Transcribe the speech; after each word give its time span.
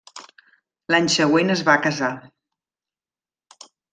L'any 0.93 1.09
següent, 1.15 1.53
es 1.57 1.61
va 1.69 1.75
casar. 1.83 2.09